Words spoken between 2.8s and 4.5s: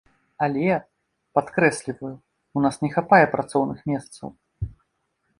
не хапае працоўных месцаў.